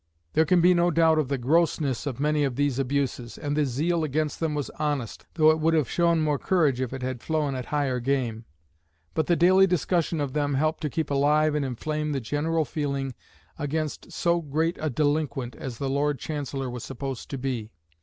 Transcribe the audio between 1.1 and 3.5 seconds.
of the grossness of many of these abuses,